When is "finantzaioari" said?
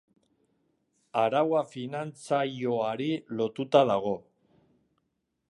1.73-3.11